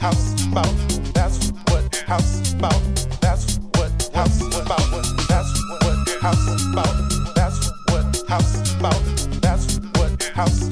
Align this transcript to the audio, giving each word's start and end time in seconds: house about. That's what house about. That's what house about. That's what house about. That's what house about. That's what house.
house 0.00 0.46
about. 0.46 0.66
That's 1.14 1.50
what 1.68 1.96
house 2.06 2.52
about. 2.52 2.82
That's 3.20 3.58
what 3.74 4.10
house 4.14 4.40
about. 4.56 4.90
That's 5.28 5.52
what 5.82 6.08
house 6.20 6.64
about. 6.72 7.34
That's 7.34 7.70
what 7.90 8.28
house 8.28 8.74
about. 8.76 9.02
That's 9.40 9.78
what 9.96 10.22
house. 10.34 10.67